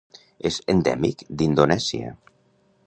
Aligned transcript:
És 0.49 0.55
endèmic 0.73 1.21
d'Indonèsia. 1.41 2.19